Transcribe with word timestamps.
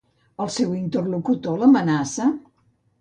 El 0.45 0.49
seu 0.53 0.71
interlocutor 0.77 1.61
l'amenaça? 1.65 2.31